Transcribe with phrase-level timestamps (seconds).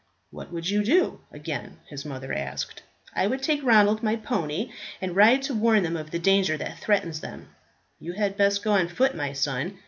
[0.31, 2.81] "What would you do?" again his mother asked.
[3.13, 6.79] "I would take Ronald my pony and ride to warn them of the danger that
[6.79, 7.23] threatens."
[7.99, 9.77] "You had best go on foot, my son.